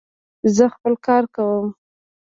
زه 0.55 0.65
خپل 0.75 0.93
کار 1.07 1.23
کوم. 1.35 1.67